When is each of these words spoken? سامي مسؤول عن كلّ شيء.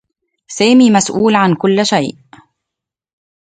سامي 0.47 0.91
مسؤول 0.91 1.35
عن 1.35 1.55
كلّ 1.55 1.85
شيء. 1.85 2.17